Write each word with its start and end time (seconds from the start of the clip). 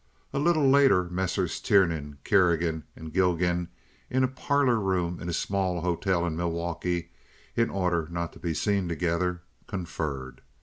A 0.33 0.39
little 0.39 0.67
later 0.67 1.03
Messrs. 1.03 1.59
Tiernan, 1.61 2.17
Kerrigan, 2.23 2.85
and 2.95 3.13
Gilgan, 3.13 3.67
in 4.09 4.23
a 4.23 4.27
parlor 4.27 4.79
room 4.79 5.19
in 5.19 5.29
a 5.29 5.31
small 5.31 5.81
hotel 5.81 6.25
in 6.25 6.35
Milwaukee 6.35 7.11
(in 7.55 7.69
order 7.69 8.07
not 8.09 8.33
to 8.33 8.39
be 8.39 8.55
seen 8.55 8.87
together), 8.87 9.43
conferred. 9.67 10.41